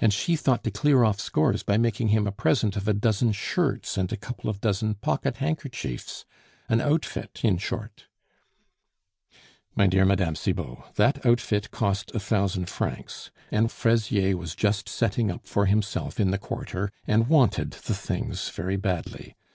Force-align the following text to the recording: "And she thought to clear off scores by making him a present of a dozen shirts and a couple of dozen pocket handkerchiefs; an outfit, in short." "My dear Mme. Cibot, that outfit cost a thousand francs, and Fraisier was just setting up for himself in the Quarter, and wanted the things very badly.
"And 0.00 0.10
she 0.10 0.36
thought 0.36 0.64
to 0.64 0.70
clear 0.70 1.04
off 1.04 1.20
scores 1.20 1.62
by 1.62 1.76
making 1.76 2.08
him 2.08 2.26
a 2.26 2.32
present 2.32 2.76
of 2.78 2.88
a 2.88 2.94
dozen 2.94 3.32
shirts 3.32 3.98
and 3.98 4.10
a 4.10 4.16
couple 4.16 4.48
of 4.48 4.62
dozen 4.62 4.94
pocket 4.94 5.36
handkerchiefs; 5.36 6.24
an 6.66 6.80
outfit, 6.80 7.40
in 7.42 7.58
short." 7.58 8.06
"My 9.74 9.86
dear 9.86 10.06
Mme. 10.06 10.32
Cibot, 10.34 10.94
that 10.94 11.26
outfit 11.26 11.72
cost 11.72 12.10
a 12.14 12.18
thousand 12.20 12.70
francs, 12.70 13.30
and 13.52 13.70
Fraisier 13.70 14.34
was 14.38 14.54
just 14.54 14.88
setting 14.88 15.30
up 15.30 15.46
for 15.46 15.66
himself 15.66 16.18
in 16.18 16.30
the 16.30 16.38
Quarter, 16.38 16.90
and 17.06 17.26
wanted 17.28 17.72
the 17.72 17.94
things 17.94 18.48
very 18.48 18.76
badly. 18.76 19.34